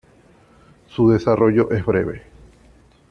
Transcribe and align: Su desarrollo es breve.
Su 0.87 1.11
desarrollo 1.11 1.69
es 1.69 1.85
breve. 1.85 2.23